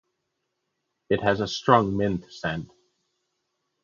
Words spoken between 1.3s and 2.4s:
a strong mint